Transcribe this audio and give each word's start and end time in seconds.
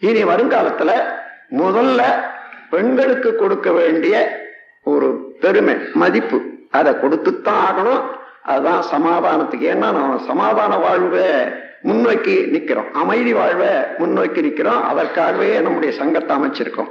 இனி 0.00 0.24
வருங்காலத்துல 0.24 0.90
முதல்ல 1.50 2.02
பெண்களுக்கு 2.70 3.36
கொடுக்க 3.36 3.72
வேண்டிய 3.72 4.40
ஒரு 4.82 5.36
பெருமை 5.40 5.74
மதிப்பு. 5.94 6.40
அதை 6.70 6.92
கொடுத்துத்தான் 6.92 7.60
ஆகணும். 7.68 8.02
அதுதான் 8.42 8.84
சமாதானத்துக்கு. 8.92 9.64
ஏன்னா 9.72 9.88
நம்ம 9.96 10.22
சமாதான 10.26 10.76
வாழ்வை 10.76 11.22
முன்னோக்கி 11.82 12.36
நிக்கிறோம். 12.52 12.90
அமைதி 12.90 13.32
வாழ்வை 13.32 13.68
முன்னோக்கி 13.98 14.40
நிக்கிறோம். 14.42 14.82
அதற்காகவே 14.82 15.60
நம்முடைய 15.60 15.94
சங்கத்தை 15.94 16.36
அமைச்சிருக்கோம். 16.36 16.90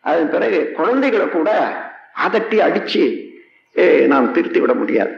அதன் 0.00 0.30
பிறகு 0.30 0.72
குழந்தைகளை 0.72 1.28
கூட 1.28 1.50
அதட்டி 2.26 2.58
அடிச்சு 2.66 4.06
நாம் 4.06 4.32
திருத்தி 4.32 4.60
விட 4.60 4.74
முடியாது. 4.74 5.14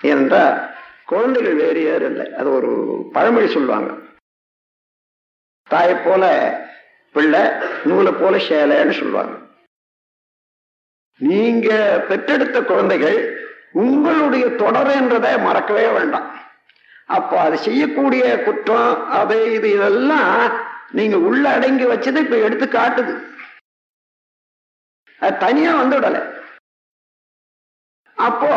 ஏனென்றால் 0.00 0.74
குழந்தைகள் 1.06 1.54
வேறு 1.54 1.84
யாரும் 1.88 2.10
இல்லை. 2.10 2.34
அது 2.34 2.54
ஒரு 2.54 2.70
பழமொழி 3.12 3.48
சொல்லுவாங்க. 3.48 3.92
தாயை 5.70 5.94
போல 5.94 6.24
பிள்ளை 7.14 7.42
நூலை 7.84 8.12
போல 8.12 8.36
சேலைன்னு 8.36 8.94
சொல்லுவாங்க. 9.00 9.34
நீங்க 11.20 11.68
பெற்றெடுத்த 12.08 12.58
குழந்தைகள் 12.62 13.18
உங்களுடைய 13.72 14.48
தொடர் 14.48 14.90
என்றதை 14.90 15.38
மறக்கவே 15.38 15.86
வேண்டாம். 15.88 16.28
அப்போ 17.06 17.40
அது 17.40 17.56
செய்யக்கூடிய 17.58 18.42
குற்றம் 18.44 19.10
அதை 19.10 19.52
இது 19.52 19.68
இதெல்லாம் 19.70 20.60
நீங்க 20.90 21.16
உள்ள 21.18 21.44
அடங்கி 21.50 21.84
வச்சது 21.84 22.16
இப்ப 22.16 22.38
எடுத்து 22.38 22.66
காட்டுது. 22.66 23.14
அது 25.20 25.36
தனியா 25.38 25.72
வந்துடல. 25.82 26.18
அப்போ 28.16 28.50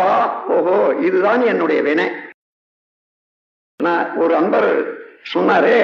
ஓஹோ 0.56 0.78
இதுதான் 1.08 1.42
என்னுடைய 1.42 1.82
வினை. 1.82 2.08
நான் 3.80 4.16
ஒரு 4.16 4.36
அன்பர் 4.36 4.70
சொன்னாரு 5.34 5.76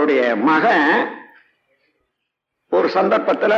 அவருடைய 0.00 0.28
மகன் 0.48 0.86
ஒரு 2.72 2.88
சந்தர்ப்பத்துல 2.94 3.54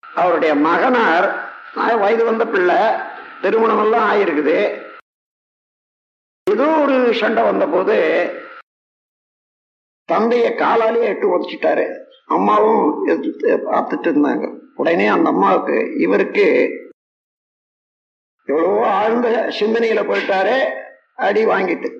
அவருடைய 0.00 0.52
மகனார் 0.66 1.26
வயது 2.02 2.22
வந்த 2.28 2.44
பிள்ளை 2.52 2.78
திருமணம் 3.42 3.82
எல்லாம் 3.82 4.06
ஆயிருக்குது. 4.12 4.56
ஏதோ 6.46 6.68
ஒரு 6.84 6.96
சண்டை 7.20 7.42
வந்த 7.48 7.66
போது 7.74 7.96
தந்தைய 10.08 10.46
காலாலேயே 10.62 11.10
எட்டு 11.12 11.26
உதச்சிட்டாரு. 11.34 11.86
அம்மாவும் 12.36 12.86
எதிர்த்து 13.06 13.50
பார்த்துட்டு 13.70 14.08
இருந்தாங்க. 14.12 14.48
உடனே 14.74 15.08
அந்த 15.16 15.30
அம்மாவுக்கு 15.34 15.76
இவருக்கு 16.06 16.46
எவ்வளவோ 18.48 18.86
ஆழ்ந்த 19.00 19.28
சிந்தனையில 19.60 20.02
போயிட்டாரு 20.12 20.56
அடி 21.26 21.44
வாங்கிட்டு. 21.52 21.90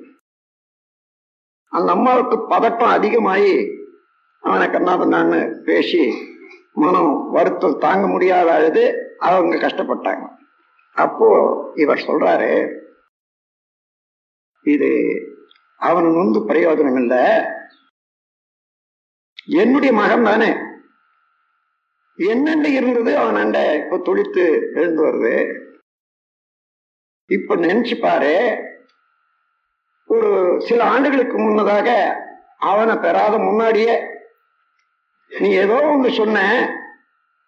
அந்த 1.72 1.92
அம்மாவுக்கு 1.92 2.36
பதட்டம் 2.36 2.94
அதிகமாகி 2.96 3.54
அவனை 4.40 4.66
கண்ணாபண்ணான்னு 4.66 5.62
பேசி 5.62 6.02
மனம் 6.72 7.30
வருத்தம் 7.30 7.78
தாங்க 7.78 8.06
முடியாத 8.06 8.52
அழுது 8.54 8.82
அவங்க 9.18 9.56
கஷ்டப்பட்டாங்க. 9.56 10.24
அப்போ 10.94 11.28
இவர் 11.74 12.04
சொல்றாரு 12.06 12.52
இது 14.62 14.90
அவன் 15.78 16.12
நொந்து 16.12 16.40
பிரயோஜனம் 16.40 16.98
இல்லை. 17.00 17.24
என்னுடைய 19.44 19.94
மகன் 19.94 20.24
தானே. 20.24 20.50
என்னென்ன 22.16 22.68
இருந்தது 22.68 23.16
அவன் 23.16 23.34
அண்ட 23.34 23.58
இப்ப 23.76 23.98
துளித்து 23.98 24.44
எழுந்து 24.74 25.02
வருது. 25.04 25.36
இப்ப 27.26 27.56
நினைச்சு 27.56 28.00
பாரு 28.00 28.36
ஒரு 30.12 30.60
சில 30.68 30.84
ஆண்டுகளுக்கு 30.84 31.38
முன்னதாக 31.38 32.16
அவனை 32.58 32.96
பெறாத 32.96 33.38
முன்னாடியே 33.38 34.00
நீ 35.28 35.50
ஏதோ 35.50 35.74
ஒண்ணு 35.74 36.12
சொன்ன 36.12 36.68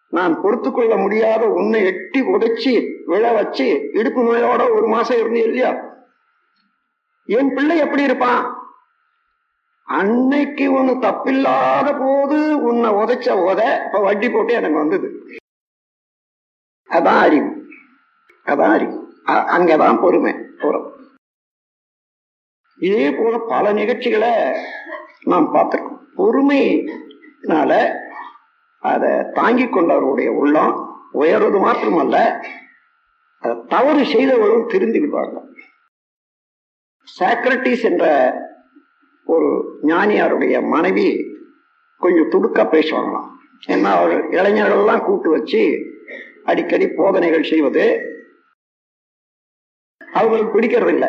நான் 0.08 0.40
பொறுத்து 0.40 0.72
கொள்ள 0.72 0.96
முடியாத 0.96 1.46
உன்னை 1.48 1.84
எட்டி 1.84 2.20
உதைச்சி 2.20 2.88
விழ 3.06 3.32
வச்சு 3.32 3.90
இடுப்பு 3.92 4.22
நோயோட 4.22 4.72
ஒரு 4.72 4.86
மாசம் 4.86 5.18
இருந்து 5.18 5.42
இல்லையா? 5.42 5.80
என் 7.24 7.54
பிள்ளை 7.54 7.78
எப்படி 7.78 8.02
இருப்பான்? 8.02 8.58
அன்னைக்கு 9.84 10.72
ஒண்ணு 10.72 10.98
தப்பில்லாத 10.98 11.98
போது 11.98 12.62
உன்னை 12.62 12.90
உதைச்ச 12.90 13.32
உத 13.32 13.84
இப்ப 13.86 14.00
வட்டி 14.00 14.30
போட்டு 14.30 14.52
எனக்கு 14.52 14.76
வந்தது. 14.76 15.20
அதான் 16.90 17.20
அறிவு. 17.20 17.66
அதான் 18.44 18.72
அறிவு. 18.72 19.14
அ- 19.28 19.58
அங்கதான் 19.58 20.00
பொறுமை. 20.00 20.32
போறோம் 20.32 20.83
இதே 22.86 23.06
போல 23.10 23.34
பல 23.52 23.72
நிகழ்ச்சிகளை 23.72 24.32
நாம் 25.32 25.46
பார்த்திருக்கோம். 25.54 26.00
பொறுமையினால 26.18 27.72
அதை 28.82 29.10
தாங்கிக் 29.32 29.74
கொண்டவருடைய 29.76 30.30
உள்ளம் 30.40 30.74
உயர்வது 31.12 31.58
மாத்திரமல்ல 31.64 32.16
அதை 33.42 33.54
தவறு 33.68 34.02
செய்தவர்களும் 34.12 34.70
திருந்திவிடுவாங்க 34.72 35.38
சாக்ரட்டிஸ் 37.08 37.84
என்ற 37.90 38.04
ஒரு 39.26 39.48
ஞானியாருடைய 39.82 40.54
மனைவி 40.74 41.06
கொஞ்சம் 42.00 42.30
துடுக்கா 42.30 42.64
பேசுவாங்களாம். 42.74 43.28
ஏன்னா 43.68 43.90
அவர் 43.98 44.14
இளைஞர்கள்லாம் 44.38 45.04
கூட்டு 45.04 45.28
வச்சு 45.30 45.62
அடிக்கடி 46.50 46.86
போதனைகள் 46.96 47.50
செய்வது 47.50 47.84
அவங்களுக்கு 50.00 50.54
பிடிக்கிறது 50.54 50.92
இல்லை 50.96 51.08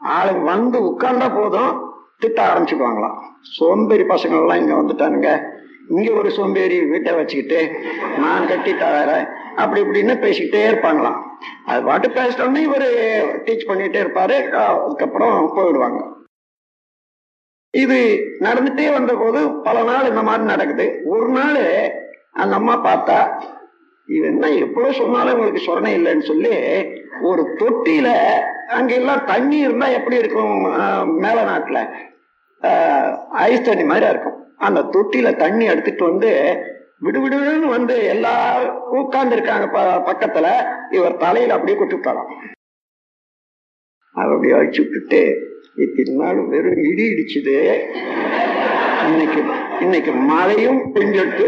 ஆளு 0.00 0.32
வந்து 0.40 0.78
உட்கார்ந்தா 0.90 1.28
போதும் 1.34 1.72
திட்ட 2.18 2.38
ஆரம்பிச்சுக்குவாங்களாம். 2.46 3.16
சோம்பேறி 3.56 4.02
பசங்க 4.02 4.36
எல்லாம் 4.40 4.60
இங்க 4.62 4.74
வந்துட்டானுங்க. 4.74 5.30
இங்க 5.88 6.12
ஒரு 6.12 6.30
சோம்பேறி 6.30 6.80
வீட்டை 6.80 7.12
வச்சுக்கிட்டு 7.14 7.58
நான் 8.18 8.48
கட்டி 8.48 8.72
தரேன் 8.72 9.26
அப்படி 9.56 9.80
இப்படின்னு 9.82 10.14
பேசிக்கிட்டே 10.24 10.62
இருப்பாங்களாம். 10.70 11.18
அது 11.64 11.82
பாட்டு 11.82 12.08
பேசிட்டோன்னே 12.08 12.62
இவரு 12.68 12.88
டீச் 13.46 13.68
பண்ணிட்டே 13.68 14.00
இருப்பாரு. 14.04 14.36
அதுக்கப்புறம் 14.50 15.52
போயிடுவாங்க. 15.56 16.00
இது 17.70 17.98
நடந்துட்டே 18.40 18.92
வந்த 18.92 19.14
போது 19.14 19.40
பல 19.62 19.82
நாள் 19.82 20.08
இந்த 20.08 20.22
மாதிரி 20.22 20.44
நடக்குது. 20.44 20.86
ஒரு 21.04 21.28
நாள் 21.28 21.62
அந்த 22.32 22.54
அம்மா 22.54 22.74
பார்த்தா 22.84 23.18
இது 24.08 24.26
என்ன 24.26 24.48
எவ்வளவு 24.64 24.92
சொன்னாலும் 24.92 25.34
உங்களுக்கு 25.34 25.66
சொரணை 25.66 25.92
இல்லைன்னு 25.98 26.24
சொல்லி 26.30 26.54
ஒரு 27.22 27.42
தொட்டியில 27.60 28.08
அங்க 28.74 28.92
எல்லாம் 28.94 29.24
தண்ணி 29.24 29.58
இருந்தா 29.58 29.86
எப்படி 29.98 30.16
இருக்கும்? 30.16 30.56
மேல 31.24 31.38
நாட்டுல 31.50 31.80
ஐஸ் 33.44 33.66
தண்ணி 33.68 33.84
மாதிரி 33.90 34.06
இருக்கும். 34.12 34.38
அந்த 34.66 34.80
தொட்டியில 34.94 35.30
தண்ணி 35.36 35.64
எடுத்துட்டு 35.72 36.04
வந்து 36.04 36.30
விடுவிடுன்னு 37.06 37.68
வந்து 37.76 37.94
எல்லா 38.14 38.34
உட்கார்ந்து 39.00 39.36
இருக்காங்க 39.36 39.66
பக்கத்துல. 40.08 40.46
இவர் 40.90 41.20
தலையில 41.24 41.56
அப்படியே 41.56 41.78
கொட்டுட்டாராம் 41.78 42.30
அப்படி 44.14 44.50
அப்படியே 44.58 44.80
விட்டுட்டு 44.82 45.20
இத்தனை 45.84 46.14
நாள் 46.20 46.38
வெறும் 46.52 46.80
இடி 46.90 47.04
இடிச்சுது. 47.12 47.56
இன்னைக்கு 49.08 49.40
இன்னைக்கு 49.84 50.12
மழையும் 50.30 50.80
பெஞ்செடுத்து. 50.94 51.46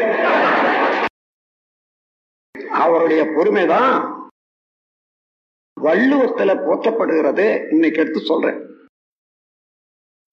அவருடைய 2.83 3.23
பொறுமைதான். 3.37 3.97
வள்ளுவத்துல 5.85 6.51
போற்றப்படுகிறது. 6.67 7.47
இன்னைக்கு 7.71 8.01
எடுத்து 8.01 8.21
சொல்றேன். 8.21 8.59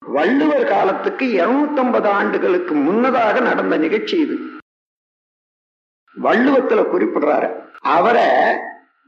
வள்ளுவர் 0.02 0.66
காலத்துக்கு 0.66 1.26
250 1.26 2.10
ஆண்டுகளுக்கு 2.10 2.74
முன்னதாக 2.76 3.40
நடந்த 3.40 3.78
நிகழ்ச்சி 3.78 4.18
இது. 4.18 4.36
வள்ளுவத்துல 6.18 6.82
குறிப்பிடுறாரு. 6.92 7.48
அவரை 7.96 8.30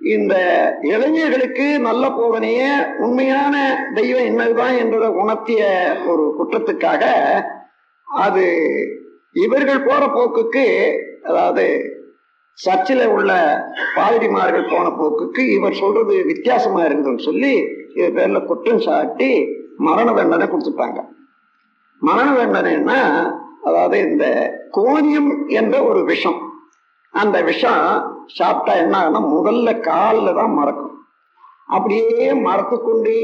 இந்த 0.02 0.34
இளைஞர்களுக்கு 0.82 1.80
நல்ல 1.80 2.08
போதனைய 2.10 2.62
உண்மையான 2.98 3.56
தெய்வம் 3.94 4.26
என்னதுதான் 4.26 4.78
என்றதை 4.78 5.08
உணர்த்திய 5.22 5.62
ஒரு 6.08 6.26
குற்றத்துக்காக 6.40 7.04
அது 8.08 8.46
இவர்கள் 9.46 9.86
போற 9.86 10.04
போக்குக்கு 10.08 10.66
அதாவது 11.24 11.66
சர்ச்சில் 12.64 13.04
உள்ள 13.16 13.32
பாதிரிமார்கள் 13.98 14.72
போன 14.72 14.86
போக்குக்கு 15.00 15.44
இவர் 15.58 15.80
சொல்றது 15.82 16.16
வித்தியாசமா 16.32 16.82
இருக்குதுன்னு 16.86 17.28
சொல்லி 17.28 17.54
இது 17.98 18.08
பேர்ல 18.16 18.40
குற்றம் 18.46 18.86
சாட்டி 18.88 19.30
மரண 19.88 20.08
தண்டனை 20.20 20.46
கொடுத்துட்டாங்க. 20.48 21.00
மரண 22.02 22.28
தண்டனைன்னா 22.40 23.00
அதாவது 23.68 23.98
இந்த 24.08 24.26
கோனியம் 24.78 25.32
என்ற 25.60 25.76
ஒரு 25.90 26.02
விஷம். 26.12 26.40
அந்த 27.14 27.38
விஷம் 27.50 27.84
சாப்பிட்டா 28.38 28.74
என்ன 28.84 28.96
ஆகும்னா 29.02 29.22
முதல்ல 29.36 29.70
காலில் 29.90 30.38
தான் 30.40 30.58
மறக்கும். 30.60 30.96
அப்படியே 31.76 32.28
மறத்து 32.48 32.78
கொண்டே 32.80 33.22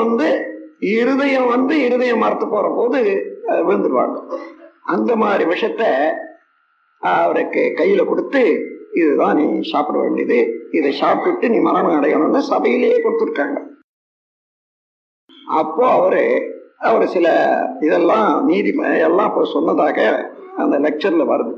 வந்து 0.00 0.28
இருதயம் 0.96 1.50
வந்து 1.54 1.74
இருதயம் 1.86 2.22
மறத்து 2.24 2.46
போற 2.48 2.66
போது 2.78 3.00
விழுந்துருவாங்க. 3.68 4.18
அந்த 4.94 5.10
மாதிரி 5.22 5.44
விஷத்தை 5.52 5.90
அவருக்கு 7.00 7.74
கையில 7.76 8.04
கொடுத்து 8.04 8.64
இதுதான் 8.94 9.36
நீ 9.36 9.60
சாப்பிட 9.60 9.98
வேண்டியது. 9.98 10.68
இதை 10.72 11.00
சாப்பிட்டுட்டு 11.00 11.48
நீ 11.48 11.58
மரணம் 11.58 12.02
அடையணும்னு 12.02 12.38
சபையிலேயே 12.38 13.02
கொடுத்துருக்காங்க. 13.02 13.60
அப்போ 15.48 15.90
அவரு 15.90 16.54
அவர் 16.78 17.06
சில 17.06 17.58
இதெல்லாம் 17.80 18.44
நீதி 18.44 18.74
எல்லாம் 18.98 19.26
இப்போ 19.26 19.44
சொன்னதாக 19.44 20.30
அந்த 20.56 20.78
லெக்சர்ல 20.78 21.22
வருது. 21.28 21.54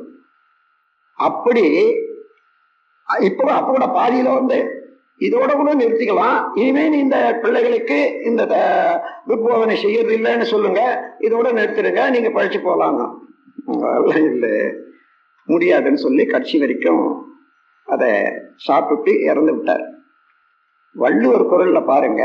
அப்படி 1.16 1.94
இப்போ 3.20 3.52
அப்போ 3.52 3.72
கூட 3.72 3.86
பாதியில 3.86 4.34
வந்து 4.34 4.86
இதோட 5.18 5.56
கூட 5.56 5.74
நிறுத்திக்கலாம். 5.74 6.50
இனிமே 6.54 6.88
நீ 6.88 6.98
இந்த 6.98 7.38
பிள்ளைகளுக்கு 7.42 8.20
இந்த 8.24 8.46
த- 8.46 9.74
செய்யறது 9.74 10.16
இல்லைன்னு 10.16 10.42
சொல்லுங்க. 10.42 11.10
இதோட 11.18 11.46
நிறுத்திடுங்க. 11.52 12.10
நீங்க 12.10 12.28
பழிச்சு 12.28 12.60
போலாங்க 12.64 13.18
இல்லை. 14.16 14.90
முடியாதுன்னு 15.44 15.98
சொல்லி 15.98 16.26
கட்சி 16.26 16.58
வரைக்கும் 16.58 17.30
அதை 17.84 18.10
சாப்பிட்டு 18.56 19.20
இறந்து 19.20 19.54
விட்டார். 19.54 19.84
வள்ளுவர் 20.94 21.50
குரல்ல 21.50 21.86
பாருங்க 21.86 22.22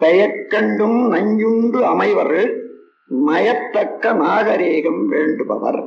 பெயக்கண்டும் 0.00 0.98
நஞ்சுண்டு 1.14 1.80
அமைவர் 1.92 2.62
மயத்தக்க 3.06 4.12
நாகரீகம் 4.12 5.02
வேண்டுபவர். 5.10 5.80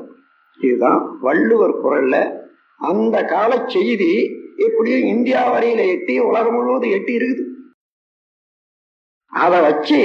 இதுதான் 0.60 1.18
வள்ளுவர் 1.22 1.76
குரல்ல 1.84 2.16
அந்த 2.78 3.26
கால 3.26 3.64
செய்தி 3.68 4.14
எப்படியும் 4.56 5.08
இந்தியா 5.08 5.42
வரையில 5.54 5.88
எட்டி 5.88 6.20
உலகம் 6.20 6.54
முழுவதும் 6.54 6.90
எட்டி 6.90 7.18
இருக்குது. 7.18 7.44
அதை 9.28 9.62
வச்சு 9.62 10.02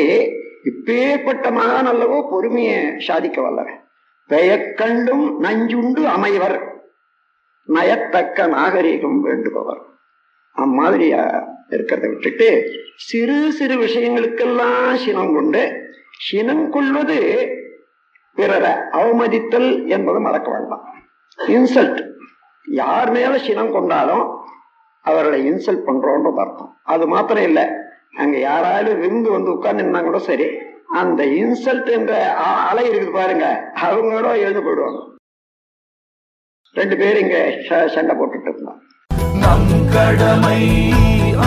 இப்பேற்பட்ட 0.71 1.47
மகான் 1.51 1.91
அல்லவோ 1.93 2.19
பொறுமையை 2.31 2.79
சாதிக்க 2.99 3.43
வல்லவன். 3.43 3.81
பெயக்கண்டும் 4.29 5.43
நஞ்சுண்டு 5.43 6.05
அமைவர். 6.05 6.71
நயத்தக்க 7.65 8.47
நாகரீகம் 8.47 9.19
வேண்டுபவர். 9.25 9.81
அம்மாதிரியா 10.57 11.47
இருக்கிறத 11.69 12.09
விட்டுட்டு 12.09 12.63
சிறு 12.97 13.53
சிறு 13.53 13.75
விஷயங்களுக்கெல்லாம் 13.75 14.95
சினம் 14.95 15.35
கொண்டு 15.35 15.91
சினம் 16.19 16.71
கொள்வது 16.71 17.49
பிறரை 18.35 18.71
அவமதித்தல் 18.71 19.89
என்பது 19.89 20.21
மறக்க 20.21 20.51
வேண்டாம். 20.51 20.95
இன்சல்ட். 21.37 22.11
யார் 22.67 23.11
மேல 23.11 23.39
சினம் 23.39 23.73
கொண்டாலும் 23.73 24.45
அவர்களை 25.03 25.51
இன்சல்ட் 25.51 25.83
பண்றோன்றது 25.87 26.37
அர்த்தம். 26.37 26.77
அது 26.83 27.07
மாத்திரம் 27.07 27.43
இல்லை. 27.43 27.65
அங்க 28.17 28.39
யாராலும் 28.39 29.01
விருந்து 29.01 29.31
வந்து 29.31 29.53
உட்கார்ந்து 29.53 30.03
கூட 30.03 30.19
சரி. 30.19 30.47
அந்த 30.93 31.25
இன்சல்ட் 31.25 31.91
என்ற 31.91 32.33
அலை 32.35 32.91
இருக்குது 32.91 33.12
பாருங்க. 33.12 33.47
அவங்களோட 33.83 34.37
எழுந்து 34.37 34.61
போயிடுவாங்க. 34.61 35.00
ரெண்டு 36.75 36.97
பேரும் 36.97 37.23
இங்க 37.23 37.39
ச- 37.69 37.94
சண்டை 37.94 38.17
போட்டுட்டு 38.17 38.49
இருந்தான் 38.49 38.81
நம் 39.35 39.93
கடமை 39.93 40.62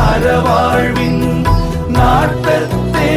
அறவாழ்வின் 0.08 1.24
நாட்டத்தே 1.88 3.12